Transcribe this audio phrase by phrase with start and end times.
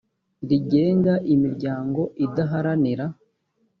[0.47, 3.05] rigenga imiryango idaharanira